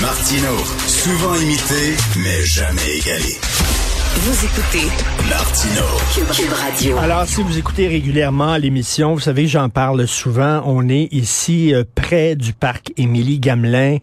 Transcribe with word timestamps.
Martino, 0.00 0.56
souvent 0.86 1.34
imité, 1.36 1.96
mais 2.16 2.44
jamais 2.44 2.96
égalé. 2.98 3.36
Vous 4.16 4.44
écoutez 4.44 4.88
Martino. 5.28 5.84
Cube 6.34 6.52
Radio. 6.52 6.98
Alors, 6.98 7.26
si 7.26 7.40
vous 7.42 7.56
écoutez 7.56 7.86
régulièrement 7.86 8.56
l'émission, 8.56 9.14
vous 9.14 9.20
savez 9.20 9.44
que 9.44 9.50
j'en 9.50 9.68
parle 9.68 10.08
souvent. 10.08 10.62
On 10.66 10.88
est 10.88 11.08
ici 11.12 11.72
euh, 11.72 11.84
près 11.94 12.34
du 12.34 12.52
parc 12.52 12.92
Émilie 12.96 13.38
Gamelin. 13.38 13.98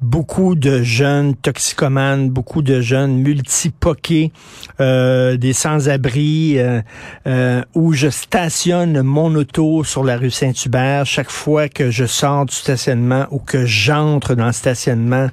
Beaucoup 0.00 0.54
de 0.54 0.82
jeunes 0.82 1.34
toxicomanes, 1.34 2.30
beaucoup 2.30 2.62
de 2.62 2.80
jeunes 2.80 3.16
multipoqués, 3.16 4.32
euh, 4.80 5.36
des 5.36 5.52
sans-abri, 5.52 6.54
euh, 6.58 6.80
euh, 7.26 7.62
où 7.74 7.92
je 7.92 8.08
stationne 8.08 9.02
mon 9.02 9.34
auto 9.34 9.82
sur 9.82 10.04
la 10.04 10.16
rue 10.16 10.30
Saint-Hubert. 10.30 11.04
Chaque 11.04 11.30
fois 11.30 11.68
que 11.68 11.90
je 11.90 12.04
sors 12.04 12.46
du 12.46 12.54
stationnement 12.54 13.26
ou 13.32 13.40
que 13.40 13.66
j'entre 13.66 14.34
dans 14.34 14.46
le 14.46 14.52
stationnement, 14.52 15.28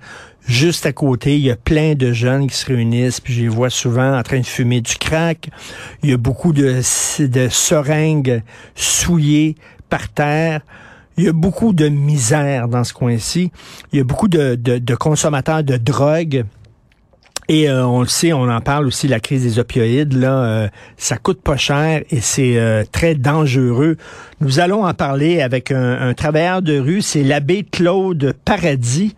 Juste 0.48 0.86
à 0.86 0.94
côté, 0.94 1.38
il 1.38 1.41
y 1.41 1.50
a 1.50 1.55
plein 1.55 1.95
de 1.95 2.13
jeunes 2.13 2.47
qui 2.47 2.55
se 2.55 2.67
réunissent, 2.67 3.20
puis 3.20 3.34
je 3.34 3.41
les 3.41 3.47
vois 3.47 3.72
souvent 3.72 4.16
en 4.16 4.22
train 4.22 4.39
de 4.39 4.45
fumer 4.45 4.80
du 4.80 4.95
crack. 4.95 5.50
Il 6.03 6.11
y 6.11 6.13
a 6.13 6.17
beaucoup 6.17 6.53
de, 6.53 6.81
de 7.20 7.47
seringues 7.50 8.44
souillées 8.75 9.55
par 9.89 10.08
terre. 10.09 10.61
Il 11.17 11.23
y 11.23 11.27
a 11.27 11.33
beaucoup 11.33 11.73
de 11.73 11.87
misère 11.87 12.67
dans 12.67 12.83
ce 12.83 12.93
coin-ci. 12.93 13.51
Il 13.93 13.97
y 13.97 14.01
a 14.01 14.03
beaucoup 14.03 14.27
de, 14.27 14.55
de, 14.55 14.77
de 14.77 14.95
consommateurs 14.95 15.63
de 15.63 15.77
drogue. 15.77 16.45
Et 17.47 17.69
euh, 17.69 17.85
on 17.85 18.01
le 18.01 18.07
sait, 18.07 18.33
on 18.33 18.49
en 18.49 18.59
parle 18.59 18.88
aussi, 18.88 19.07
la 19.07 19.19
crise 19.19 19.43
des 19.43 19.59
opioïdes, 19.59 20.13
là, 20.13 20.43
euh, 20.43 20.67
ça 20.97 21.17
coûte 21.17 21.41
pas 21.41 21.57
cher 21.57 22.01
et 22.09 22.19
c'est 22.19 22.57
euh, 22.57 22.83
très 22.91 23.13
dangereux. 23.13 23.97
Nous 24.41 24.59
allons 24.59 24.83
en 24.83 24.95
parler 24.95 25.41
avec 25.41 25.71
un, 25.71 26.09
un 26.09 26.13
travailleur 26.15 26.63
de 26.63 26.79
rue, 26.79 27.03
c'est 27.03 27.21
l'abbé 27.21 27.63
Claude 27.63 28.33
Paradis 28.43 29.16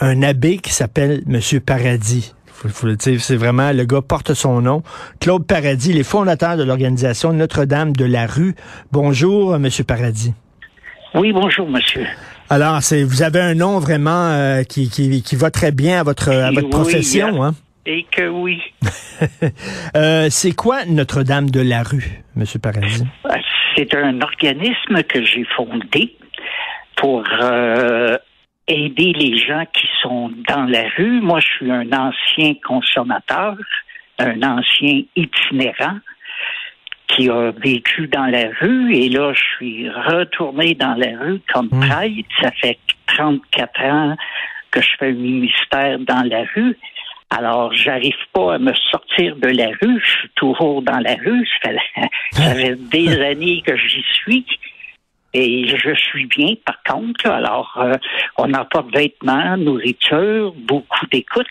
un 0.00 0.22
abbé 0.22 0.58
qui 0.58 0.72
s'appelle 0.72 1.22
Monsieur 1.26 1.60
Paradis. 1.60 2.34
Faut, 2.46 2.68
faut 2.68 2.86
le 2.86 2.96
dire, 2.96 3.20
c'est 3.20 3.36
vraiment 3.36 3.72
le 3.72 3.84
gars 3.84 4.02
porte 4.02 4.34
son 4.34 4.60
nom. 4.60 4.82
Claude 5.20 5.46
Paradis, 5.46 5.92
les 5.92 6.04
fondateurs 6.04 6.56
de 6.56 6.64
l'organisation 6.64 7.32
Notre-Dame 7.32 7.94
de 7.94 8.04
la 8.04 8.26
rue. 8.26 8.54
Bonjour, 8.92 9.58
Monsieur 9.58 9.84
Paradis. 9.84 10.34
Oui, 11.14 11.32
bonjour, 11.32 11.68
monsieur. 11.68 12.06
Alors, 12.50 12.82
c'est 12.82 13.02
vous 13.02 13.22
avez 13.22 13.40
un 13.40 13.54
nom 13.54 13.78
vraiment 13.78 14.30
euh, 14.30 14.62
qui, 14.62 14.88
qui, 14.90 15.22
qui 15.22 15.36
va 15.36 15.50
très 15.50 15.72
bien 15.72 16.00
à 16.00 16.02
votre 16.02 16.30
à 16.30 16.50
votre 16.50 16.64
Oui, 16.64 16.70
profession, 16.70 17.42
hein? 17.42 17.54
Et 17.86 18.04
que 18.10 18.28
oui. 18.28 18.60
Euh, 19.96 20.28
c'est 20.30 20.52
quoi 20.52 20.84
Notre-Dame 20.84 21.50
de 21.50 21.60
la 21.60 21.82
rue, 21.82 22.22
Monsieur 22.36 22.60
Paradis? 22.60 23.02
C'est 23.76 23.92
un 23.96 24.20
organisme 24.20 25.02
que 25.02 25.24
j'ai 25.24 25.44
fondé 25.56 26.16
pour 26.96 27.24
euh, 27.40 28.16
aider 28.68 29.12
les 29.14 29.36
gens 29.38 29.64
qui 29.72 29.88
sont 30.02 30.30
dans 30.48 30.64
la 30.64 30.84
rue. 30.96 31.20
Moi, 31.20 31.40
je 31.40 31.46
suis 31.46 31.72
un 31.72 31.90
ancien 31.92 32.54
consommateur, 32.64 33.56
un 34.20 34.40
ancien 34.42 35.02
itinérant 35.16 35.98
qui 37.18 37.28
a 37.28 37.50
vécu 37.50 38.06
dans 38.08 38.26
la 38.26 38.48
rue 38.60 38.94
et 38.94 39.08
là, 39.08 39.32
je 39.32 39.42
suis 39.56 39.90
retourné 39.90 40.74
dans 40.74 40.94
la 40.94 41.18
rue 41.18 41.40
comme 41.52 41.68
Mm. 41.72 41.80
prêtre. 41.80 42.28
Ça 42.40 42.50
fait 42.60 42.78
34 43.08 43.80
ans 43.84 44.16
que 44.70 44.80
je 44.80 44.88
fais 44.98 45.08
un 45.08 45.12
ministère 45.12 45.98
dans 46.00 46.22
la 46.28 46.44
rue. 46.54 46.76
Alors, 47.30 47.72
j'arrive 47.74 48.14
pas 48.32 48.54
à 48.54 48.58
me 48.58 48.72
sortir 48.90 49.36
de 49.36 49.48
la 49.48 49.68
rue. 49.82 50.00
Je 50.02 50.10
suis 50.10 50.28
toujours 50.36 50.80
dans 50.82 50.98
la 51.00 51.14
rue. 51.16 51.46
Ça 51.62 51.70
fait, 51.70 52.08
ça 52.32 52.54
fait 52.54 52.76
des 52.90 53.20
années 53.20 53.62
que 53.66 53.76
j'y 53.76 54.04
suis. 54.22 54.46
Et 55.34 55.66
je 55.68 55.94
suis 55.94 56.26
bien, 56.26 56.54
par 56.64 56.82
contre. 56.84 57.26
là. 57.28 57.36
Alors, 57.36 57.74
euh, 57.78 57.92
on 58.38 58.46
n'a 58.46 58.64
pas 58.64 58.82
de 58.82 58.90
vêtements, 58.96 59.56
nourriture, 59.58 60.54
beaucoup 60.56 61.06
d'écoute. 61.12 61.46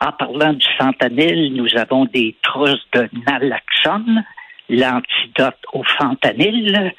En 0.00 0.10
parlant 0.12 0.52
du 0.54 0.66
fentanyl, 0.76 1.54
nous 1.54 1.68
avons 1.76 2.04
des 2.06 2.34
trousses 2.42 2.84
de 2.92 3.08
naloxone, 3.28 4.24
l'antidote 4.68 5.58
au 5.72 5.82
fentanyl, 5.82 6.92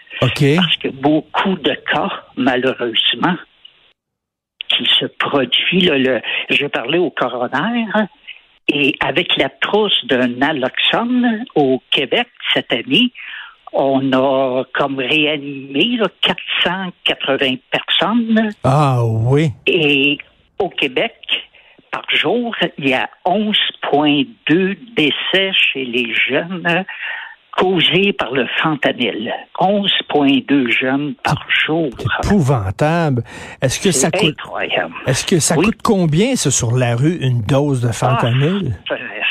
parce 0.58 0.78
que 0.78 0.90
beaucoup 0.90 1.56
de 1.56 1.74
cas, 1.92 2.10
malheureusement, 2.38 3.36
qui 4.68 4.86
se 5.00 5.06
produit, 5.06 5.82
là, 5.82 5.98
le, 5.98 6.22
j'ai 6.50 6.70
parlé 6.70 6.98
au 6.98 7.10
coroner, 7.12 7.86
et 8.68 8.96
avec 9.00 9.36
la 9.38 9.50
trousse 9.50 10.06
de 10.06 10.18
naloxone 10.18 11.46
au 11.56 11.82
Québec 11.92 12.28
cette 12.54 12.72
année, 12.74 13.12
on 13.74 14.12
a 14.14 14.64
comme 14.74 14.98
réanimé 15.00 15.98
là, 15.98 16.08
480 16.22 17.56
personnes 17.70 18.50
Ah 18.64 19.04
oui. 19.04 19.50
et 19.68 20.18
au 20.60 20.70
Québec, 20.70 21.14
par 21.92 22.06
jour, 22.10 22.56
il 22.78 22.90
y 22.90 22.94
a 22.94 23.10
11,2 23.26 24.78
décès 24.96 25.52
chez 25.54 25.86
les 25.86 26.14
jeunes 26.14 26.86
causés 27.58 28.14
par 28.14 28.32
le 28.32 28.46
fentanyl. 28.62 29.34
11,2 29.60 30.70
jeunes 30.70 31.16
par 31.24 31.46
jour. 31.66 31.90
Épouvantable. 32.24 33.24
Est-ce 33.62 33.80
que 33.80 33.92
ça 33.92 34.10
C'est 34.14 34.20
coûte 34.20 34.36
incroyable. 34.40 34.94
est-ce 35.08 35.26
que 35.26 35.40
ça 35.40 35.56
Oui. 35.58 35.66
coûte 35.66 35.82
combien, 35.84 36.36
ça, 36.36 36.52
sur 36.52 36.76
la 36.76 36.96
rue, 36.96 37.18
une 37.22 37.42
dose 37.42 37.82
de 37.82 37.92
fentanyl? 37.92 38.76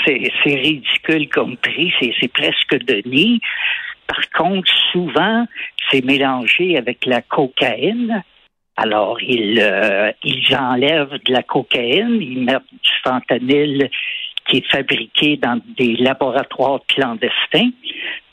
C'est 0.07 0.31
c'est 0.43 0.55
ridicule 0.55 1.29
comme 1.29 1.57
prix, 1.57 1.93
c'est 2.01 2.29
presque 2.33 2.77
nid. 3.07 3.41
Par 4.07 4.21
contre, 4.37 4.71
souvent, 4.93 5.47
c'est 5.91 6.05
mélangé 6.05 6.77
avec 6.77 7.07
la 7.07 7.23
cocaïne. 7.23 8.23
Alors, 8.77 9.19
ils, 9.23 9.59
euh, 9.61 10.11
ils 10.25 10.55
enlèvent 10.57 11.19
de 11.25 11.33
la 11.33 11.43
cocaïne, 11.43 12.19
ils 12.21 12.41
mettent 12.45 12.63
du 12.73 12.91
fentanyl 13.03 13.89
qui 14.47 14.59
est 14.59 14.71
fabriqué 14.71 15.37
dans 15.37 15.61
des 15.77 15.97
laboratoires 15.97 16.81
clandestins. 16.89 17.71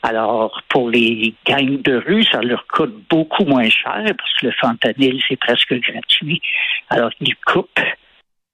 Alors, 0.03 0.61
pour 0.69 0.89
les 0.89 1.33
gangs 1.45 1.81
de 1.81 1.97
rue, 1.97 2.23
ça 2.23 2.41
leur 2.41 2.65
coûte 2.67 2.93
beaucoup 3.09 3.45
moins 3.45 3.69
cher 3.69 4.03
parce 4.05 4.33
que 4.39 4.47
le 4.47 4.51
fentanyl, 4.59 5.21
c'est 5.27 5.39
presque 5.39 5.73
gratuit. 5.73 6.41
Alors, 6.89 7.11
ils 7.21 7.35
coupent 7.35 7.79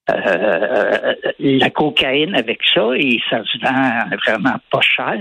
euh, 0.09 1.13
la 1.39 1.69
cocaïne 1.69 2.35
avec 2.35 2.59
ça 2.73 2.89
et 2.95 3.19
ça 3.29 3.43
se 3.43 3.57
vend 3.59 4.17
vraiment 4.25 4.57
pas 4.69 4.81
cher. 4.81 5.17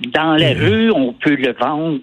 Dans 0.00 0.34
la 0.36 0.52
rue, 0.52 0.90
on 0.90 1.12
peut 1.12 1.36
le 1.36 1.52
vendre 1.52 2.00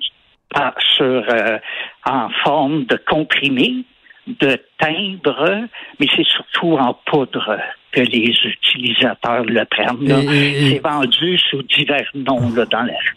par- 0.49 0.75
sur 0.95 1.05
euh, 1.29 1.59
en 2.05 2.29
forme 2.43 2.85
de 2.85 2.95
comprimé, 2.95 3.83
de 4.27 4.61
timbre, 4.79 5.67
mais 5.99 6.07
c'est 6.15 6.25
surtout 6.27 6.73
en 6.77 6.93
poudre 7.05 7.57
que 7.91 8.01
les 8.01 8.33
utilisateurs 8.43 9.43
le 9.45 9.63
prennent. 9.65 10.31
Et- 10.33 10.71
C'est 10.71 10.79
vendu 10.83 11.37
sous 11.37 11.63
divers 11.63 12.09
noms 12.13 12.53
là, 12.55 12.65
dans 12.65 12.83
la 12.83 12.93
rue. 12.93 13.15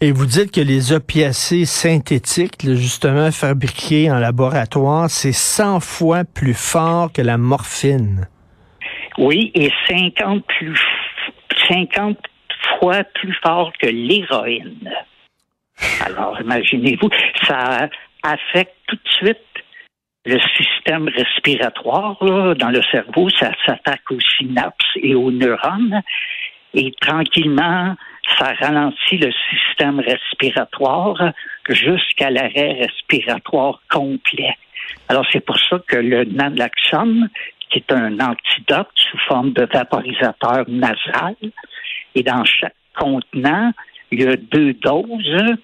Et 0.00 0.12
vous 0.12 0.26
dites 0.26 0.52
que 0.52 0.60
les 0.60 0.92
opiacés 0.92 1.64
synthétiques, 1.64 2.62
là, 2.62 2.74
justement 2.74 3.30
fabriqués 3.32 4.10
en 4.10 4.18
laboratoire, 4.18 5.10
c'est 5.10 5.32
100 5.32 5.80
fois 5.80 6.22
plus 6.24 6.54
fort 6.54 7.12
que 7.12 7.20
la 7.22 7.36
morphine. 7.36 8.28
Oui, 9.18 9.50
et 9.54 9.70
50 9.88 10.44
plus 10.46 10.80
50 11.68 12.16
fois 12.78 13.02
plus 13.14 13.34
fort 13.44 13.72
que 13.80 13.86
l'héroïne. 13.88 14.90
Alors, 16.06 16.40
imaginez-vous, 16.40 17.10
ça 17.46 17.88
affecte 18.22 18.74
tout 18.86 18.96
de 18.96 19.08
suite 19.26 19.38
le 20.24 20.38
système 20.56 21.08
respiratoire 21.08 22.16
là, 22.20 22.54
dans 22.54 22.70
le 22.70 22.82
cerveau, 22.90 23.28
ça 23.30 23.50
s'attaque 23.66 24.10
aux 24.10 24.20
synapses 24.38 24.96
et 24.96 25.14
aux 25.14 25.30
neurones, 25.30 26.00
et 26.74 26.92
tranquillement, 27.00 27.96
ça 28.38 28.52
ralentit 28.60 29.18
le 29.18 29.32
système 29.50 30.00
respiratoire 30.00 31.32
jusqu'à 31.68 32.30
l'arrêt 32.30 32.86
respiratoire 32.86 33.82
complet. 33.90 34.56
Alors, 35.08 35.26
c'est 35.32 35.44
pour 35.44 35.58
ça 35.58 35.78
que 35.86 35.96
le 35.96 36.24
naloxone, 36.24 37.28
qui 37.68 37.78
est 37.78 37.92
un 37.92 38.18
antidote 38.20 38.88
sous 38.94 39.18
forme 39.28 39.52
de 39.52 39.66
vaporisateur 39.72 40.64
nasal, 40.68 41.36
et 42.14 42.22
dans 42.22 42.44
chaque 42.44 42.74
contenant, 42.96 43.72
il 44.10 44.22
y 44.22 44.26
a 44.26 44.36
deux 44.36 44.74
doses. 44.74 45.56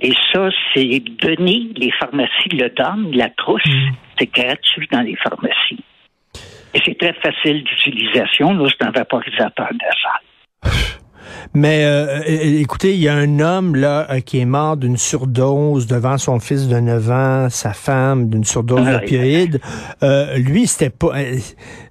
Et 0.00 0.12
ça, 0.32 0.48
c'est 0.74 1.02
donné, 1.20 1.70
les 1.76 1.90
pharmacies 1.92 2.48
le 2.52 2.68
donnent, 2.70 3.10
la 3.16 3.30
trousse, 3.30 3.62
c'est 4.18 4.32
gratuit 4.32 4.88
dans 4.92 5.00
les 5.00 5.16
pharmacies. 5.16 5.84
Et 6.74 6.80
c'est 6.84 6.98
très 6.98 7.14
facile 7.14 7.64
d'utilisation, 7.64 8.52
là, 8.52 8.68
c'est 8.68 8.86
un 8.86 8.90
vaporisateur 8.90 9.68
nasal. 9.72 10.27
Mais 11.54 11.84
euh, 11.84 12.20
écoutez, 12.26 12.94
il 12.94 13.00
y 13.00 13.08
a 13.08 13.14
un 13.14 13.40
homme 13.40 13.74
là 13.74 14.06
euh, 14.10 14.20
qui 14.20 14.38
est 14.38 14.44
mort 14.44 14.76
d'une 14.76 14.96
surdose 14.96 15.86
devant 15.86 16.18
son 16.18 16.40
fils 16.40 16.68
de 16.68 16.78
9 16.78 17.10
ans, 17.10 17.48
sa 17.50 17.72
femme 17.72 18.28
d'une 18.28 18.44
surdose 18.44 18.84
Ah, 18.86 18.98
d'opioïdes. 18.98 19.60
Euh, 20.02 20.36
lui, 20.38 20.66
c'était 20.66 20.90
pas. 20.90 21.16
euh, 21.16 21.36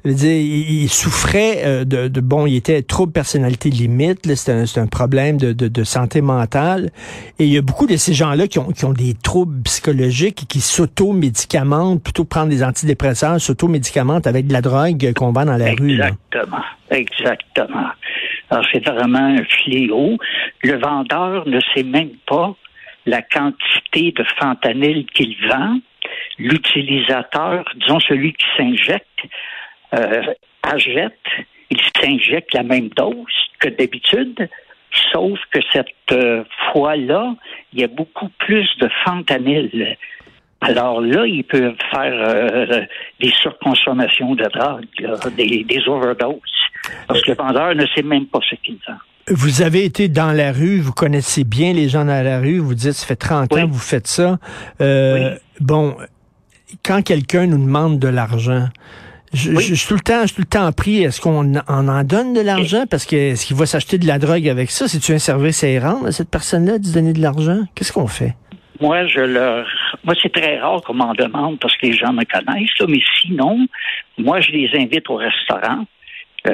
je 0.05 0.09
veux 0.09 0.15
dire, 0.15 0.31
il, 0.31 0.87
souffrait 0.89 1.61
euh, 1.65 1.83
de, 1.85 2.07
de 2.07 2.21
bon, 2.21 2.45
il 2.45 2.55
était 2.55 2.81
trouble 2.81 3.11
personnalité 3.11 3.69
limite. 3.69 4.33
C'était 4.35 4.51
un, 4.53 4.65
un 4.83 4.87
problème 4.87 5.37
de, 5.37 5.51
de, 5.53 5.67
de 5.67 5.83
santé 5.83 6.21
mentale. 6.21 6.91
Et 7.39 7.45
il 7.45 7.51
y 7.51 7.57
a 7.57 7.61
beaucoup 7.61 7.87
de 7.87 7.97
ces 7.97 8.13
gens-là 8.13 8.47
qui 8.47 8.59
ont, 8.59 8.71
qui 8.71 8.85
ont 8.85 8.93
des 8.93 9.15
troubles 9.15 9.61
psychologiques 9.63 10.43
et 10.43 10.45
qui 10.45 10.61
s'auto-médicamentent 10.61 12.01
plutôt 12.01 12.23
que 12.23 12.29
prendre 12.29 12.49
des 12.49 12.63
antidépresseurs, 12.63 13.41
s'auto-médicamentent 13.41 14.27
avec 14.27 14.47
de 14.47 14.53
la 14.53 14.61
drogue 14.61 15.11
qu'on 15.13 15.31
vend 15.31 15.45
dans 15.45 15.57
la 15.57 15.71
rue. 15.77 15.91
Exactement. 15.93 16.63
Exactement. 16.89 17.87
Alors, 18.49 18.65
c'est 18.71 18.85
vraiment 18.85 19.35
un 19.37 19.43
fléau. 19.43 20.17
Le 20.63 20.77
vendeur 20.77 21.47
ne 21.47 21.59
sait 21.73 21.83
même 21.83 22.11
pas 22.25 22.55
la 23.05 23.21
quantité 23.21 24.11
de 24.11 24.23
fentanyl 24.39 25.05
qu'il 25.07 25.35
vend. 25.47 25.79
L'utilisateur, 26.37 27.65
disons 27.75 27.99
celui 27.99 28.33
qui 28.33 28.45
s'injecte, 28.55 29.19
euh, 29.93 30.33
il 31.69 31.81
s'injecte 31.95 32.53
la 32.53 32.63
même 32.63 32.89
dose 32.89 33.15
que 33.59 33.69
d'habitude, 33.69 34.49
sauf 35.11 35.39
que 35.51 35.59
cette 35.71 35.87
euh, 36.11 36.43
fois-là, 36.71 37.35
il 37.73 37.79
y 37.79 37.83
a 37.83 37.87
beaucoup 37.87 38.29
plus 38.39 38.69
de 38.79 38.89
fentanyl. 39.05 39.97
Alors 40.61 41.01
là, 41.01 41.25
ils 41.25 41.43
peuvent 41.43 41.77
faire 41.91 42.13
euh, 42.13 42.81
des 43.19 43.31
surconsommations 43.41 44.35
de 44.35 44.45
drogue, 44.45 44.85
des 45.35 45.87
overdoses, 45.87 46.41
parce 47.07 47.21
que 47.21 47.31
le 47.31 47.37
vendeur 47.37 47.75
ne 47.75 47.85
sait 47.87 48.03
même 48.03 48.25
pas 48.27 48.39
ce 48.49 48.55
qu'il 48.55 48.77
vend. 48.87 48.95
Vous 49.29 49.61
avez 49.61 49.83
été 49.83 50.07
dans 50.07 50.31
la 50.31 50.51
rue, 50.53 50.79
vous 50.79 50.93
connaissez 50.93 51.43
bien 51.43 51.73
les 51.73 51.89
gens 51.89 52.05
dans 52.05 52.23
la 52.23 52.39
rue, 52.39 52.59
vous 52.59 52.75
dites, 52.75 52.93
ça 52.93 53.05
fait 53.05 53.15
30 53.17 53.49
Oui. 53.53 53.61
ans 53.61 53.67
que 53.67 53.73
vous 53.73 53.79
faites 53.79 54.07
ça. 54.07 54.37
Euh, 54.81 55.35
Bon, 55.59 55.97
quand 56.85 57.01
quelqu'un 57.01 57.47
nous 57.47 57.57
demande 57.57 57.99
de 57.99 58.07
l'argent, 58.07 58.67
je, 59.33 59.49
Oui. 59.51 59.61
je- 59.63 59.69
je 59.69 59.75
suis 59.75 59.87
tout 59.87 59.95
le 59.95 59.99
temps, 59.99 60.21
je 60.21 60.27
suis 60.27 60.35
tout 60.35 60.41
le 60.41 60.47
temps 60.47 60.71
pris. 60.71 61.03
Est-ce 61.03 61.19
qu'on 61.19 61.55
en, 61.55 61.87
en 61.87 62.03
donne 62.03 62.33
de 62.33 62.39
l'argent? 62.41 62.85
Parce 62.89 63.05
que 63.05 63.15
est-ce 63.15 63.45
qu'il 63.47 63.57
va 63.57 63.65
s'acheter 63.65 63.97
de 63.97 64.05
la 64.07 64.19
drogue 64.19 64.47
avec 64.47 64.71
ça? 64.71 64.87
C'est 64.87 64.99
tu 64.99 65.11
un 65.13 65.19
service 65.19 65.63
à 65.63 65.67
y 65.69 65.79
rendre 65.79 66.05
à 66.07 66.11
cette 66.11 66.29
personne-là 66.29 66.77
de 66.79 66.85
se 66.85 66.93
donner 66.93 67.11
de 67.13 67.21
l'argent? 67.21 67.61
Qu'est-ce 67.75 67.91
qu'on 67.91 68.07
fait? 68.07 68.35
Moi, 68.79 69.07
je 69.07 69.19
leur. 69.19 69.65
Moi, 70.05 70.13
c'est 70.21 70.31
très 70.31 70.59
rare 70.59 70.81
qu'on 70.83 70.93
m'en 70.93 71.13
demande 71.15 71.59
parce 71.59 71.75
que 71.77 71.87
les 71.87 71.93
gens 71.93 72.13
me 72.13 72.23
connaissent, 72.23 72.69
là, 72.79 72.85
mais 72.87 73.01
sinon, 73.21 73.65
moi, 74.19 74.39
je 74.39 74.51
les 74.51 74.69
invite 74.75 75.09
au 75.09 75.15
restaurant. 75.15 75.85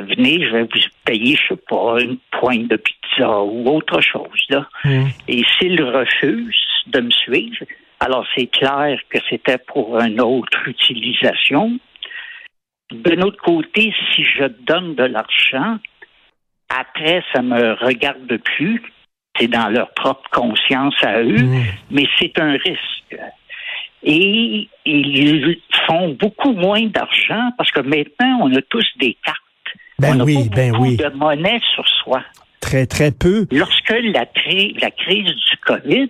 Venez, 0.01 0.45
je 0.45 0.51
vais 0.51 0.63
vous 0.63 0.79
payer, 1.05 1.35
je 1.35 1.53
sais 1.53 1.61
pas, 1.69 1.97
une 1.99 2.17
pointe 2.31 2.67
de 2.67 2.77
pizza 2.77 3.41
ou 3.41 3.67
autre 3.69 4.01
chose, 4.01 4.45
là. 4.49 4.67
Hmm. 4.83 5.07
Et 5.27 5.43
s'ils 5.57 5.81
refusent 5.83 6.83
de 6.87 7.01
me 7.01 7.11
suivre, 7.11 7.65
alors 7.99 8.25
c'est 8.35 8.47
clair 8.47 8.99
que 9.09 9.19
c'était 9.29 9.57
pour 9.57 9.99
une 9.99 10.19
autre 10.21 10.67
utilisation. 10.67 11.79
De 12.91 13.15
notre 13.15 13.41
côté, 13.41 13.93
si 14.13 14.23
je 14.23 14.45
donne 14.65 14.95
de 14.95 15.03
l'argent, 15.03 15.77
après, 16.69 17.23
ça 17.33 17.41
me 17.41 17.73
regarde 17.73 18.37
plus. 18.37 18.81
C'est 19.39 19.47
dans 19.47 19.69
leur 19.69 19.91
propre 19.93 20.29
conscience 20.31 20.95
à 21.01 21.21
eux 21.21 21.37
Hmm. 21.37 21.63
mais 21.89 22.07
c'est 22.19 22.39
un 22.39 22.51
risque. 22.51 23.17
Et 24.03 24.69
ils 24.85 25.57
font 25.87 26.09
beaucoup 26.09 26.51
moins 26.51 26.85
d'argent 26.87 27.51
parce 27.57 27.71
que 27.71 27.79
maintenant, 27.79 28.39
on 28.41 28.53
a 28.53 28.61
tous 28.61 28.85
des 28.97 29.17
cartes. 29.25 29.42
Ben 29.99 30.21
on 30.21 30.25
oui, 30.25 30.49
pas 30.49 30.55
ben 30.55 30.75
oui. 30.77 30.97
de 30.97 31.09
monnaie 31.09 31.59
sur 31.73 31.87
soi. 31.87 32.21
Très 32.59 32.85
très 32.85 33.11
peu. 33.11 33.45
Lorsque 33.51 33.89
la, 33.89 34.25
crise 34.25 35.25
du 35.25 35.57
COVID, 35.65 36.09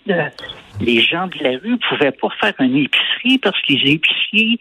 les 0.80 1.02
gens 1.02 1.28
de 1.28 1.44
la 1.44 1.58
rue 1.58 1.72
ne 1.72 1.90
pouvaient 1.90 2.12
pas 2.12 2.30
faire 2.40 2.54
une 2.60 2.78
épicerie 2.78 3.38
parce 3.40 3.60
que 3.62 3.74
les 3.74 3.94
épiciers, 3.94 4.60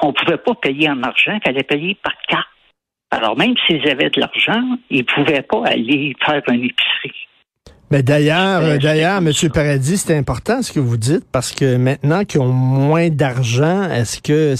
on 0.00 0.08
ne 0.08 0.12
pouvait 0.12 0.38
pas 0.38 0.54
payer 0.54 0.90
en 0.90 1.02
argent, 1.02 1.38
qu'elle 1.40 1.54
allait 1.54 1.62
payer 1.62 1.96
par 2.02 2.14
carte. 2.28 2.48
Alors 3.10 3.36
même 3.36 3.54
s'ils 3.66 3.88
avaient 3.88 4.10
de 4.10 4.20
l'argent, 4.20 4.78
ils 4.90 4.98
ne 4.98 5.02
pouvaient 5.04 5.42
pas 5.42 5.64
aller 5.66 6.14
faire 6.24 6.42
une 6.48 6.64
épicerie. 6.64 7.28
Mais 7.92 8.02
d'ailleurs, 8.02 8.62
Euh, 8.62 8.76
euh, 8.76 8.78
d'ailleurs, 8.78 9.20
Monsieur 9.20 9.50
Paradis, 9.50 9.98
c'est 9.98 10.16
important 10.16 10.62
ce 10.62 10.72
que 10.72 10.80
vous 10.80 10.96
dites 10.96 11.24
parce 11.30 11.52
que 11.52 11.76
maintenant 11.76 12.24
qu'ils 12.24 12.40
ont 12.40 12.46
moins 12.48 13.10
d'argent, 13.10 13.82
est-ce 13.90 14.22
que 14.22 14.54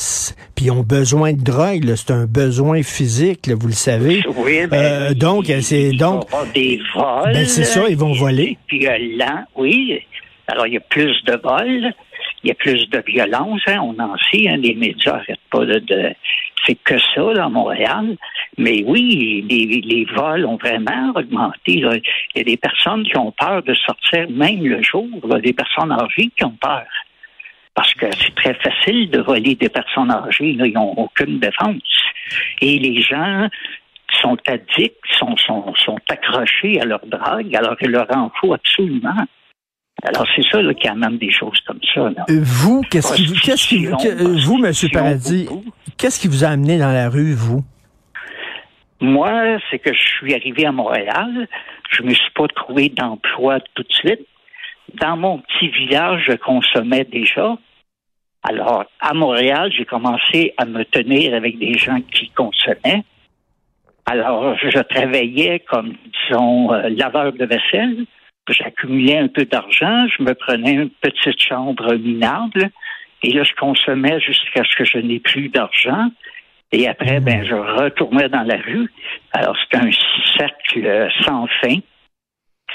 puis 0.55 0.67
ils 0.67 0.71
ont 0.71 0.83
besoin 0.83 1.33
de 1.33 1.43
drogue, 1.43 1.95
c'est 1.97 2.11
un 2.11 2.27
besoin 2.27 2.83
physique, 2.83 3.47
là, 3.47 3.55
vous 3.59 3.69
le 3.69 3.73
savez. 3.73 4.23
Oui, 4.37 4.59
Euh, 4.71 5.15
donc, 5.15 5.47
c'est- 5.63 5.93
donc- 5.93 6.27
des 6.53 6.79
vols. 6.95 7.33
Ben, 7.33 7.47
c'est 7.47 7.65
ça, 7.65 7.89
ils 7.89 7.97
vont 7.97 8.13
voler. 8.13 8.59
Là, 9.17 9.47
oui. 9.57 9.99
Alors, 10.49 10.67
il 10.67 10.75
y 10.75 10.77
a 10.77 10.81
plus 10.81 11.15
de 11.25 11.33
vols, 11.43 11.91
il 12.45 12.49
y 12.49 12.51
a 12.51 12.55
plus 12.55 12.87
de 12.91 13.03
violence. 13.07 13.63
hein, 13.67 13.79
on 13.83 13.99
en 13.99 14.15
sait, 14.31 14.47
hein, 14.47 14.59
les 14.59 14.75
médias 14.75 15.13
n'arrêtent 15.13 15.39
pas 15.51 15.65
de, 15.65 15.79
de- 15.79 16.13
C'est 16.67 16.77
que 16.77 16.99
ça, 16.99 17.43
à 17.43 17.49
Montréal. 17.49 18.17
Mais 18.59 18.85
oui, 18.87 19.45
les, 19.49 20.05
vols 20.15 20.47
ont 20.47 20.57
vraiment 20.57 21.13
augmenté. 21.15 21.73
Il 21.73 22.03
y 22.37 22.41
a 22.41 22.45
des 22.45 22.57
personnes 22.57 23.05
qui 23.05 23.17
ont 23.17 23.33
peur 23.33 23.63
de 23.63 23.75
sortir 23.75 24.31
même 24.31 24.65
le 24.65 24.83
jour, 24.83 25.09
là, 25.25 25.41
des 25.41 25.53
personnes 25.53 25.93
âgées 25.93 26.31
qui 26.37 26.45
ont 26.45 26.57
peur. 26.61 26.87
Parce 27.75 27.95
que 27.95 28.07
c'est 28.17 28.35
très 28.35 28.55
facile 28.55 29.11
de 29.11 29.21
voler 29.21 29.55
des 29.55 29.71
personnes 29.71 30.11
âgées. 30.11 30.53
Là, 30.53 30.67
ils 30.67 30.75
n'ont 30.75 30.93
aucune 30.97 31.39
défense. 31.39 31.83
Et 32.61 32.79
les 32.79 33.01
gens 33.01 33.49
sont 34.21 34.37
addicts, 34.47 34.99
sont, 35.19 35.37
sont, 35.37 35.99
accrochés 36.09 36.81
à 36.81 36.85
leur 36.85 37.05
drogue, 37.07 37.57
alors 37.57 37.77
qu'il 37.77 37.91
leur 37.91 38.07
en 38.15 38.31
faut 38.41 38.53
absolument. 38.53 39.27
Alors, 40.03 40.27
c'est 40.35 40.43
ça 40.51 40.61
là, 40.61 40.75
qui 40.75 40.89
amène 40.89 41.17
des 41.19 41.31
choses 41.31 41.61
comme 41.67 41.79
ça. 41.95 42.11
Là. 42.11 42.25
Euh, 42.29 42.41
Vous, 42.43 42.83
qu'est-ce 42.91 43.15
qui, 43.15 43.33
qu'est-ce 43.41 43.69
qui, 43.69 43.87
Prostitution, 43.87 43.97
que- 43.97 44.23
euh, 44.25 44.37
vous, 44.47 44.59
Monsieur 44.59 44.89
Paradis, 44.93 45.49
qu'est-ce 45.97 46.19
qui 46.21 46.27
vous 46.29 46.45
a 46.45 46.49
amené 46.49 46.77
dans 46.79 46.91
la 46.93 47.09
rue, 47.09 47.35
vous? 47.35 47.63
Moi, 49.01 49.59
c'est 49.71 49.79
que 49.79 49.93
je 49.93 50.01
suis 50.01 50.35
arrivé 50.35 50.67
à 50.67 50.73
Montréal. 50.73 51.47
Je 51.91 52.03
me 52.03 52.15
suis 52.15 52.31
pas 52.35 52.47
trouvé 52.49 52.89
d'emploi 52.89 53.61
tout 53.75 53.83
de 53.83 53.93
suite. 53.93 54.27
Dans 55.01 55.17
mon 55.17 55.39
petit 55.39 55.69
village, 55.69 56.25
je 56.27 56.33
consommais 56.37 57.05
déjà. 57.05 57.57
Alors, 58.43 58.85
à 59.01 59.15
Montréal, 59.15 59.71
j'ai 59.77 59.85
commencé 59.85 60.53
à 60.57 60.65
me 60.65 60.85
tenir 60.85 61.35
avec 61.35 61.59
des 61.59 61.75
gens 61.79 62.01
qui 62.13 62.29
consommaient. 62.31 63.05
Alors, 64.07 64.57
je 64.59 64.81
travaillais 64.83 65.61
comme, 65.61 65.95
disons, 66.29 66.73
euh, 66.73 66.89
laveur 66.89 67.33
de 67.33 67.45
vaisselle. 67.45 68.05
J'accumulais 68.49 69.19
un 69.19 69.29
peu 69.29 69.45
d'argent. 69.45 70.07
Je 70.17 70.23
me 70.23 70.35
prenais 70.35 70.73
une 70.73 70.91
petite 70.91 71.41
chambre 71.41 71.95
minable. 71.95 72.71
Et 73.23 73.33
là, 73.33 73.45
je 73.45 73.55
consommais 73.55 74.21
jusqu'à 74.21 74.65
ce 74.65 74.77
que 74.77 74.85
je 74.85 74.99
n'ai 74.99 75.21
plus 75.21 75.49
d'argent. 75.49 76.09
Et 76.73 76.89
après, 76.89 77.21
ben, 77.21 77.45
je 77.45 77.55
retournais 77.55 78.29
dans 78.29 78.43
la 78.43 78.57
rue. 78.57 78.91
Alors, 79.33 79.57
c'est 79.71 79.79
un 79.79 79.91
cercle 80.37 81.09
sans 81.25 81.47
fin. 81.61 81.77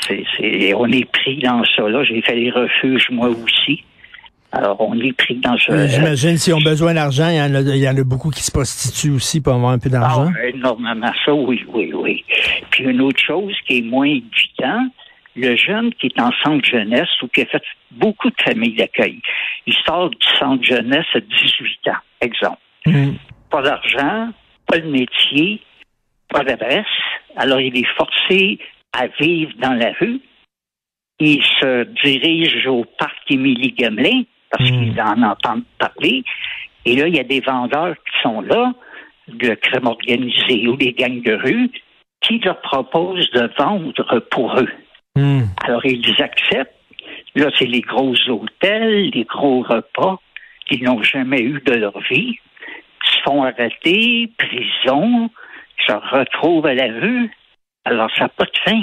C'est, 0.08 0.24
c'est, 0.38 0.74
on 0.76 0.86
est 0.88 1.10
pris 1.12 1.40
dans 1.40 1.64
ça. 1.76 1.90
Là, 1.90 2.04
j'ai 2.04 2.22
fait 2.22 2.36
les 2.36 2.52
refuges 2.52 3.10
moi 3.10 3.30
aussi. 3.30 3.84
Alors, 4.52 4.80
on 4.80 4.98
est 5.00 5.12
pris 5.12 5.36
dans 5.36 5.58
ce. 5.58 5.72
Euh, 5.72 5.88
J'imagine 5.88 6.38
s'ils 6.38 6.54
ont 6.54 6.62
besoin 6.62 6.94
d'argent, 6.94 7.28
il 7.28 7.36
y, 7.36 7.42
en 7.42 7.54
a, 7.54 7.60
il 7.60 7.78
y 7.78 7.90
en 7.90 7.98
a 7.98 8.04
beaucoup 8.04 8.30
qui 8.30 8.42
se 8.42 8.52
prostituent 8.52 9.12
aussi 9.12 9.42
pour 9.42 9.54
avoir 9.54 9.72
un 9.72 9.80
peu 9.80 9.90
d'argent. 9.90 10.32
Ah, 10.34 10.48
énormément 10.48 11.12
ça, 11.26 11.34
oui, 11.34 11.66
oui, 11.68 11.92
oui. 11.94 12.24
Puis 12.70 12.86
une 12.86 13.02
autre 13.02 13.20
chose 13.20 13.54
qui 13.68 13.80
est 13.80 13.82
moins 13.82 14.08
évident, 14.08 14.88
le 15.38 15.56
jeune 15.56 15.94
qui 15.94 16.08
est 16.08 16.20
en 16.20 16.32
centre 16.44 16.66
jeunesse 16.68 17.10
ou 17.22 17.28
qui 17.28 17.42
a 17.42 17.46
fait 17.46 17.64
beaucoup 17.92 18.30
de 18.30 18.42
familles 18.42 18.76
d'accueil, 18.76 19.22
il 19.66 19.74
sort 19.86 20.10
du 20.10 20.28
centre 20.40 20.64
jeunesse 20.64 21.06
à 21.14 21.20
18 21.20 21.88
ans, 21.90 22.02
exemple. 22.22 22.60
Hmm. 22.86 23.14
Pas 23.50 23.62
d'argent, 23.62 24.30
pas 24.68 24.80
de 24.80 24.90
métier, 24.90 25.62
pas 26.30 26.44
d'adresse. 26.44 26.86
Alors 27.36 27.62
il 27.62 27.78
est 27.78 27.96
forcé 27.96 28.60
à 28.94 29.08
vivre 29.20 29.54
dans 29.60 29.74
la 29.74 29.92
rue. 30.00 30.20
Il 31.20 31.44
se 31.44 31.84
dirige 32.04 32.68
au 32.68 32.86
parc 33.00 33.30
Émilie 33.30 33.72
Gamelin 33.72 34.24
parce 34.52 34.70
Mm. 34.70 34.80
qu'il 34.80 35.02
en 35.02 35.24
entend 35.24 35.60
parler. 35.78 36.24
Et 36.86 36.96
là, 36.96 37.08
il 37.08 37.16
y 37.16 37.20
a 37.20 37.24
des 37.24 37.42
vendeurs 37.42 37.96
qui 37.96 38.22
sont 38.22 38.42
là, 38.42 38.74
de 39.28 39.56
crème 39.56 39.88
organisée 39.88 40.68
ou 40.68 40.78
des 40.78 40.94
gangs 40.94 41.22
de 41.22 41.34
rue, 41.34 41.70
qui 42.22 42.40
leur 42.40 42.62
proposent 42.62 43.30
de 43.32 43.50
vendre 43.58 44.20
pour 44.32 44.58
eux. 44.58 44.70
Hmm. 45.18 45.46
Alors, 45.66 45.86
ils 45.86 46.22
acceptent. 46.22 46.74
Là, 47.36 47.50
c'est 47.58 47.66
les 47.66 47.82
gros 47.82 48.14
hôtels, 48.30 49.10
les 49.14 49.24
gros 49.26 49.62
repas 49.62 50.20
qu'ils 50.68 50.84
n'ont 50.84 51.02
jamais 51.04 51.42
eu 51.42 51.62
de 51.66 51.74
leur 51.74 51.98
vie. 52.10 52.38
Ils 52.40 53.10
se 53.12 53.22
font 53.24 53.44
arrêter, 53.44 54.32
prison, 54.38 55.30
se 55.86 55.94
retrouvent 55.94 56.66
à 56.66 56.74
la 56.74 56.88
rue. 56.88 57.30
Alors, 57.86 58.10
ça 58.18 58.24
n'a 58.26 58.30
pas 58.30 58.46
de 58.46 58.58
fin. 58.66 58.82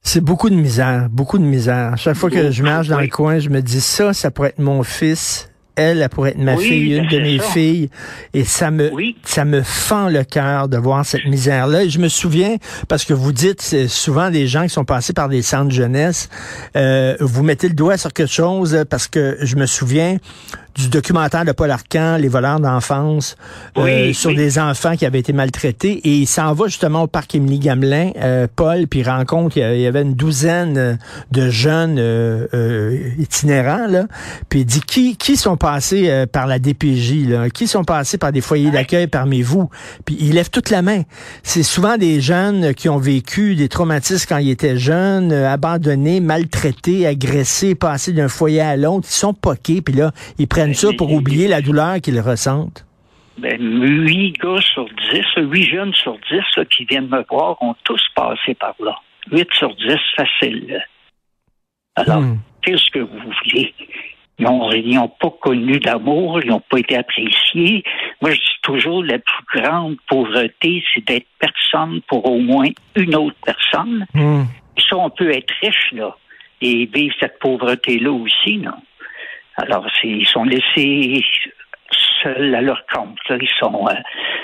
C'est 0.00 0.24
beaucoup 0.24 0.50
de 0.50 0.54
misère, 0.56 1.08
beaucoup 1.10 1.38
de 1.38 1.44
misère. 1.44 1.96
Chaque 1.96 2.16
fois 2.16 2.30
que 2.30 2.50
je 2.50 2.62
marche 2.64 2.88
dans 2.88 2.96
le 2.96 3.04
Oui. 3.04 3.08
coin, 3.08 3.38
je 3.38 3.48
me 3.50 3.60
dis 3.60 3.80
ça, 3.80 4.12
ça 4.12 4.30
pourrait 4.32 4.48
être 4.48 4.58
mon 4.58 4.82
fils 4.82 5.51
elle, 5.76 6.02
elle 6.02 6.08
pourrait 6.08 6.30
être 6.30 6.38
ma 6.38 6.54
Oui, 6.54 6.64
fille, 6.64 6.94
une 6.96 7.08
ben, 7.08 7.10
de 7.10 7.18
mes 7.20 7.38
ça. 7.38 7.44
filles. 7.44 7.90
Et 8.34 8.44
ça 8.44 8.70
me, 8.70 8.92
Oui. 8.92 9.16
ça 9.24 9.44
me 9.44 9.62
fend 9.62 10.08
le 10.08 10.24
cœur 10.24 10.68
de 10.68 10.76
voir 10.76 11.04
cette 11.06 11.24
misère-là. 11.24 11.84
Et 11.84 11.90
je 11.90 11.98
me 11.98 12.08
souviens, 12.08 12.56
parce 12.88 13.04
que 13.04 13.14
vous 13.14 13.32
dites, 13.32 13.62
c'est 13.62 13.88
souvent 13.88 14.30
des 14.30 14.46
gens 14.46 14.62
qui 14.64 14.68
sont 14.70 14.84
passés 14.84 15.12
par 15.12 15.28
des 15.28 15.42
centres 15.42 15.70
jeunesse, 15.72 16.28
euh, 16.76 17.16
vous 17.20 17.42
mettez 17.42 17.68
le 17.68 17.74
doigt 17.74 17.96
sur 17.96 18.12
quelque 18.12 18.32
chose 18.32 18.84
parce 18.90 19.08
que 19.08 19.36
je 19.40 19.56
me 19.56 19.66
souviens 19.66 20.18
du 20.74 20.88
documentaire 20.88 21.44
de 21.44 21.52
Paul 21.52 21.70
Arcan, 21.70 22.16
Les 22.16 22.28
voleurs 22.28 22.60
d'enfance, 22.60 23.36
euh, 23.76 23.84
Oui, 23.84 24.14
sur 24.14 24.34
des 24.34 24.58
enfants 24.58 24.96
qui 24.96 25.06
avaient 25.06 25.20
été 25.20 25.32
maltraités. 25.32 26.00
Et 26.04 26.18
il 26.18 26.26
s'en 26.26 26.52
va 26.54 26.66
justement 26.66 27.02
au 27.02 27.06
parc 27.06 27.34
Émilie 27.34 27.58
Gamelin, 27.58 28.10
euh, 28.16 28.46
Paul, 28.54 28.86
puis 28.86 29.00
il 29.00 29.08
rencontre, 29.08 29.56
il 29.56 29.80
y 29.80 29.86
avait 29.86 30.02
une 30.02 30.14
douzaine 30.14 30.98
de 31.30 31.50
jeunes 31.50 31.98
euh, 31.98 32.46
euh, 32.54 33.10
itinérants, 33.18 33.86
là. 33.86 34.06
Puis 34.48 34.60
il 34.60 34.64
dit, 34.64 34.80
qui, 34.80 35.16
qui 35.16 35.36
sont 35.36 35.56
passés 35.56 36.08
euh, 36.08 36.26
par 36.26 36.46
la 36.46 36.58
DPJ, 36.58 37.28
là? 37.28 37.50
Qui 37.50 37.66
sont 37.66 37.84
passés 37.84 38.18
par 38.18 38.32
des 38.32 38.40
foyers 38.40 38.70
d'accueil 38.70 39.06
parmi 39.06 39.42
vous? 39.42 39.68
Puis 40.04 40.16
il 40.20 40.34
lève 40.34 40.50
toute 40.50 40.70
la 40.70 40.82
main. 40.82 41.02
C'est 41.42 41.62
souvent 41.62 41.96
des 41.96 42.20
jeunes 42.20 42.74
qui 42.74 42.88
ont 42.88 42.98
vécu 42.98 43.54
des 43.54 43.68
traumatismes 43.68 44.26
quand 44.28 44.38
ils 44.38 44.50
étaient 44.50 44.76
jeunes, 44.76 45.32
abandonnés, 45.32 46.20
maltraités, 46.20 47.06
agressés, 47.06 47.74
passés 47.74 48.12
d'un 48.12 48.28
foyer 48.28 48.60
à 48.60 48.76
l'autre. 48.76 49.08
Ils 49.10 49.14
sont 49.14 49.34
poqués, 49.34 49.82
puis 49.82 49.94
là, 49.94 50.12
ils 50.38 50.48
prennent 50.48 50.61
ça 50.74 50.88
pour 50.96 51.08
mais- 51.08 51.16
oublier 51.16 51.48
la 51.48 51.60
douleur 51.60 52.00
qu'ils 52.00 52.20
ressentent? 52.20 52.86
Ben, 53.38 53.58
huit 53.60 54.34
gars 54.40 54.60
sur 54.60 54.84
dix, 55.12 55.24
huit 55.36 55.64
jeunes 55.64 55.94
sur 55.94 56.16
dix 56.30 56.42
là, 56.56 56.64
qui 56.66 56.84
viennent 56.84 57.08
me 57.08 57.24
voir 57.30 57.56
ont 57.62 57.74
tous 57.84 58.02
passé 58.14 58.54
par 58.54 58.74
là. 58.80 58.94
Huit 59.30 59.48
sur 59.52 59.74
dix, 59.76 59.98
facile. 60.16 60.82
Alors, 61.96 62.20
Hmm. 62.20 62.38
qu'est-ce 62.62 62.90
que 62.90 62.98
vous 63.00 63.18
voulez? 63.18 63.74
Ils 64.38 64.94
n'ont 64.94 65.08
pas 65.08 65.30
connu 65.40 65.78
d'amour, 65.78 66.40
ils 66.42 66.48
n'ont 66.50 66.62
pas 66.68 66.78
été 66.80 66.96
appréciés. 66.96 67.84
Moi, 68.20 68.32
je 68.32 68.36
dis 68.38 68.60
toujours, 68.62 69.04
la 69.04 69.18
plus 69.18 69.60
grande 69.60 69.96
pauvreté, 70.08 70.82
c'est 70.92 71.04
d'être 71.06 71.26
personne 71.38 72.00
pour 72.08 72.26
au 72.28 72.38
moins 72.38 72.68
une 72.96 73.14
autre 73.14 73.36
personne. 73.44 74.06
Hmm. 74.14 74.44
Ça, 74.88 74.96
on 74.96 75.10
peut 75.10 75.30
être 75.30 75.52
riche, 75.62 75.92
là, 75.92 76.16
et 76.60 76.86
vivre 76.86 77.14
cette 77.20 77.38
pauvreté-là 77.38 78.10
aussi, 78.10 78.56
non? 78.58 78.72
Alors, 79.56 79.86
ils 80.02 80.26
sont 80.26 80.44
laissés 80.44 81.24
seuls 82.22 82.54
à 82.54 82.60
leur 82.62 82.84
compte. 82.86 83.18
là. 83.28 83.36
Ils 83.40 83.48
sont. 83.58 83.86
euh, 83.88 83.94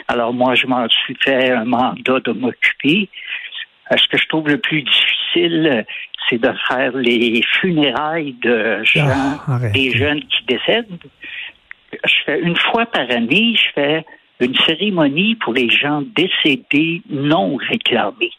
alors, 0.08 0.32
moi, 0.32 0.54
je 0.54 0.66
m'en 0.66 0.86
suis 0.88 1.16
fait 1.22 1.50
un 1.50 1.64
mandat 1.64 2.20
de 2.20 2.32
m'occuper. 2.32 3.08
Euh, 3.92 3.96
Ce 3.96 4.08
que 4.08 4.18
je 4.18 4.26
trouve 4.28 4.48
le 4.48 4.58
plus 4.58 4.82
difficile, 4.82 5.66
euh, 5.72 5.82
c'est 6.28 6.38
de 6.38 6.52
faire 6.68 6.92
les 6.94 7.42
funérailles 7.60 8.34
de 8.42 8.82
gens, 8.84 9.08
Ah, 9.46 9.58
des 9.72 9.90
jeunes 9.92 10.20
qui 10.24 10.44
décèdent. 10.46 10.98
Je 12.04 12.14
fais 12.26 12.40
une 12.40 12.56
fois 12.56 12.84
par 12.86 13.10
année, 13.10 13.54
je 13.56 13.68
fais 13.74 14.04
une 14.40 14.54
cérémonie 14.56 15.36
pour 15.36 15.54
les 15.54 15.70
gens 15.70 16.02
décédés 16.14 17.00
non 17.08 17.56
réclamés. 17.56 18.30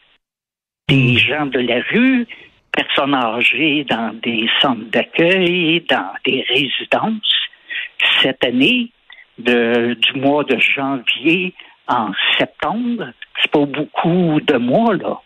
Des 0.88 1.16
gens 1.18 1.46
de 1.46 1.58
la 1.60 1.80
rue, 1.90 2.26
personnes 2.72 3.14
âgées 3.14 3.84
dans 3.84 4.14
des 4.22 4.48
centres 4.60 4.90
d'accueil, 4.90 5.84
dans 5.88 6.12
des 6.26 6.44
résidences. 6.48 7.48
Cette 8.22 8.44
année, 8.44 8.90
de- 9.38 9.94
du 9.94 10.20
mois 10.20 10.44
de 10.44 10.58
janvier 10.58 11.54
en 11.88 12.12
septembre, 12.38 13.12
c'est 13.40 13.50
pas 13.50 13.64
beaucoup 13.66 14.40
de 14.40 14.56
mois, 14.56 14.94
là. 14.96 15.20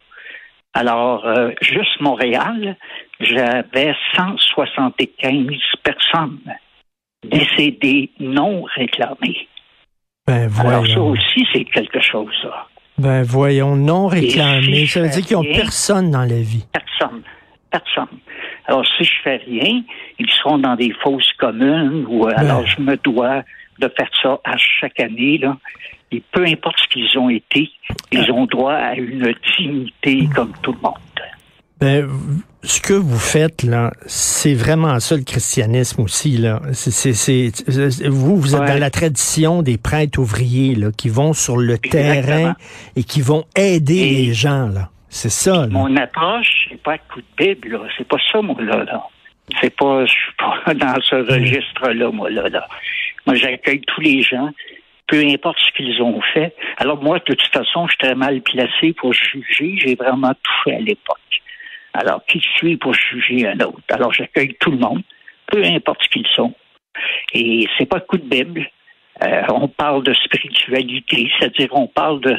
Alors, 0.72 1.26
euh, 1.26 1.50
juste 1.60 2.00
Montréal, 2.00 2.76
j'avais 3.20 3.94
175 4.16 5.46
personnes 5.82 6.40
décédées 7.24 8.10
non 8.18 8.62
réclamées. 8.74 9.48
Ben 10.26 10.48
Alors, 10.58 10.86
ça 10.86 11.00
aussi, 11.00 11.46
c'est 11.52 11.64
quelque 11.64 12.00
chose, 12.00 12.32
ça. 12.42 12.66
Ben 12.98 13.22
voyons, 13.22 13.76
non 13.76 14.06
réclamé. 14.06 14.86
si 14.86 14.86
Ça 14.86 15.02
veut 15.02 15.08
dire 15.08 15.24
qu'ils 15.26 15.36
ont 15.36 15.42
fais 15.42 15.48
rien- 15.52 15.60
personne 15.62 16.10
dans 16.10 16.20
la 16.24 16.40
vie. 16.40 16.64
Personne. 16.72 17.22
Personne. 17.70 18.18
Alors, 18.66 18.84
si 18.96 19.04
je 19.04 19.12
fais 19.22 19.36
rien, 19.36 19.82
ils 20.18 20.30
seront 20.30 20.58
dans 20.58 20.76
des 20.76 20.92
fausses 21.02 21.32
communes 21.38 22.04
ou 22.08 22.26
euh, 22.26 22.30
Ben. 22.30 22.38
alors 22.38 22.66
je 22.66 22.80
me 22.80 22.96
dois 22.96 23.42
de 23.80 23.88
faire 23.96 24.08
ça 24.22 24.38
à 24.44 24.56
chaque 24.56 25.00
année, 25.00 25.38
là. 25.38 25.56
Et 26.12 26.22
peu 26.30 26.44
importe 26.46 26.78
ce 26.78 26.86
qu'ils 26.88 27.18
ont 27.18 27.28
été, 27.28 27.68
ils 28.12 28.30
ont 28.30 28.46
droit 28.46 28.74
à 28.74 28.94
une 28.94 29.34
dignité 29.58 30.28
comme 30.34 30.52
tout 30.62 30.72
le 30.72 30.78
monde. 30.80 30.94
Ben, 31.81 32.09
ce 32.62 32.81
que 32.81 32.95
vous 32.95 33.19
faites, 33.19 33.62
là, 33.64 33.90
c'est 34.07 34.54
vraiment 34.54 34.99
ça 35.00 35.16
le 35.16 35.25
christianisme 35.25 36.02
aussi, 36.02 36.38
là. 36.38 36.61
C'est, 36.73 37.50
vous, 38.09 38.37
vous 38.37 38.54
êtes 38.54 38.61
Ouais. 38.62 38.69
dans 38.69 38.78
la 38.81 38.90
tradition 38.90 39.62
des 39.62 39.76
prêtres 39.76 40.19
ouvriers, 40.21 40.75
là, 40.76 40.88
qui 40.97 41.09
vont 41.09 41.33
sur 41.33 41.57
le 41.57 41.75
Exactement. 41.75 42.02
terrain 42.02 42.54
et 42.97 43.02
qui 43.02 43.21
vont 43.21 43.45
aider 43.57 43.97
Et- 43.97 44.26
les 44.26 44.33
gens, 44.33 44.69
là. 44.69 44.88
C'est 45.09 45.31
ça, 45.31 45.62
là. 45.62 45.69
Mon 45.69 45.95
approche, 45.97 46.66
c'est 46.71 46.83
pas 46.83 46.99
coup 46.99 47.21
de 47.21 47.26
Bible, 47.45 47.69
là. 47.73 47.81
C'est 47.99 48.07
pas 48.09 48.16
ça, 48.33 48.40
moi, 48.40 48.57
là, 48.61 48.85
là. 48.85 49.02
C'est 49.61 49.76
pas, 49.76 50.07
je 50.07 50.11
suis 50.12 50.33
pas 50.38 50.75
dans 50.75 51.00
ce 51.02 51.16
registre-là, 51.16 52.11
moi, 52.11 52.31
là, 52.31 52.49
là. 52.49 52.66
Moi, 53.26 53.35
j'accueille 53.37 53.83
tous 53.87 54.00
les 54.00 54.23
gens, 54.23 54.50
peu 55.07 55.19
importe 55.26 55.59
ce 55.59 55.76
qu'ils 55.76 56.00
ont 56.02 56.21
fait. 56.33 56.54
Alors, 56.78 57.02
moi, 57.02 57.19
de 57.19 57.35
toute 57.35 57.52
façon, 57.52 57.87
je 57.87 57.93
suis 57.93 57.99
très 57.99 58.14
mal 58.14 58.40
placé 58.43 58.93
pour 58.95 59.12
juger. 59.12 59.76
J'ai 59.78 59.95
vraiment 59.97 60.33
tout 60.33 60.52
fait 60.64 60.76
à 60.76 60.81
l'époque. 60.81 61.19
Alors, 61.94 62.24
qui 62.26 62.40
suis 62.56 62.76
pour 62.76 62.92
juger 62.94 63.46
un 63.48 63.58
autre? 63.60 63.80
Alors, 63.90 64.12
j'accueille 64.12 64.54
tout 64.60 64.70
le 64.72 64.78
monde, 64.78 65.02
peu 65.46 65.62
importe 65.64 66.02
ce 66.02 66.08
qu'ils 66.08 66.26
sont. 66.34 66.52
Et 67.32 67.66
c'est 67.78 67.86
pas 67.86 68.00
coup 68.00 68.18
de 68.18 68.24
Bible. 68.28 68.68
Euh, 69.22 69.42
on 69.48 69.68
parle 69.68 70.02
de 70.02 70.12
spiritualité, 70.12 71.30
c'est-à-dire 71.38 71.68
on 71.72 71.86
parle 71.86 72.20
de, 72.20 72.36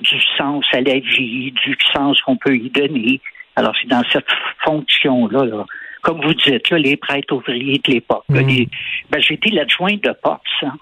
du 0.00 0.20
sens 0.36 0.64
à 0.72 0.80
la 0.82 0.98
vie, 0.98 1.52
du 1.52 1.76
sens 1.94 2.20
qu'on 2.20 2.36
peut 2.36 2.54
y 2.54 2.68
donner. 2.68 3.20
Alors 3.56 3.72
c'est 3.80 3.88
dans 3.88 4.02
cette 4.12 4.26
fonction-là, 4.62 5.44
là. 5.46 5.64
comme 6.02 6.20
vous 6.20 6.34
dites, 6.34 6.68
là, 6.68 6.78
les 6.78 6.96
prêtres 6.98 7.34
ouvriers 7.34 7.80
de 7.82 7.92
l'époque. 7.92 8.24
les- 8.46 8.68
ben, 9.10 9.20
J'étais 9.22 9.50
l'adjoint 9.50 9.94
de 9.94 10.12
POPS. 10.22 10.50
hein. 10.64 10.76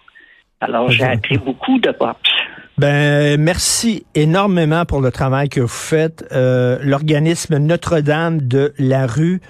Alors 0.61 0.91
j'ai 0.91 1.05
appris 1.05 1.39
beaucoup 1.39 1.79
de 1.79 1.93
POPS. 1.93 2.31
Ben, 2.79 3.41
merci 3.41 4.05
énormément 4.15 4.85
pour 4.85 5.01
le 5.01 5.11
travail 5.11 5.49
que 5.49 5.61
vous 5.61 5.67
faites. 5.69 6.25
Euh, 6.33 6.79
L'organisme 6.83 7.57
Notre-Dame 7.57 8.41
de 8.43 8.75
la 8.79 9.07
rue, 9.07 9.41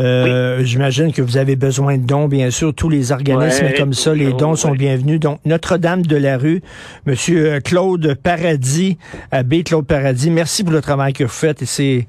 euh, 0.00 0.64
j'imagine 0.64 1.12
que 1.12 1.20
vous 1.20 1.36
avez 1.36 1.56
besoin 1.56 1.98
de 1.98 2.06
dons, 2.06 2.26
bien 2.26 2.50
sûr. 2.50 2.72
Tous 2.74 2.88
les 2.88 3.12
organismes 3.12 3.66
Ouais, 3.66 3.74
comme 3.74 3.92
ça, 3.92 4.14
les 4.14 4.32
dons 4.32 4.54
sont 4.56 4.72
bienvenus. 4.72 5.20
Donc, 5.20 5.40
Notre-Dame 5.44 6.02
de 6.06 6.16
la 6.16 6.38
rue, 6.38 6.62
Monsieur 7.04 7.52
euh, 7.54 7.60
Claude 7.60 8.14
Paradis, 8.22 8.96
abbé 9.30 9.62
Claude 9.62 9.86
Paradis, 9.86 10.30
merci 10.30 10.64
pour 10.64 10.72
le 10.72 10.80
travail 10.80 11.12
que 11.12 11.24
vous 11.24 11.28
faites. 11.30 11.60
Et 11.60 11.66
c'est, 11.66 12.06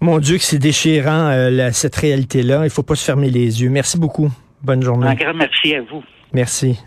mon 0.00 0.18
Dieu, 0.18 0.38
que 0.38 0.44
c'est 0.44 0.58
déchirant, 0.58 1.28
euh, 1.28 1.50
la- 1.50 1.72
cette 1.72 1.96
réalité-là. 1.96 2.62
Il 2.64 2.70
faut 2.70 2.82
pas 2.82 2.94
se 2.94 3.04
fermer 3.04 3.28
les 3.28 3.60
yeux. 3.62 3.68
Merci 3.68 3.98
beaucoup. 3.98 4.30
Bonne 4.62 4.82
journée. 4.82 5.08
Un 5.08 5.14
grand 5.14 5.34
merci 5.34 5.74
à 5.74 5.80
vous. 5.82 6.02
Merci. 6.32 6.78